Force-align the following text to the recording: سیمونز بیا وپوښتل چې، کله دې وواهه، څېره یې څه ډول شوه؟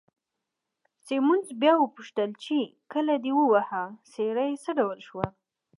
سیمونز 1.05 1.47
بیا 1.61 1.73
وپوښتل 1.79 2.29
چې، 2.43 2.57
کله 2.91 3.13
دې 3.23 3.31
وواهه، 3.35 3.83
څېره 4.11 4.43
یې 4.49 4.55
څه 4.63 4.71
ډول 4.79 4.99
شوه؟ 5.07 5.25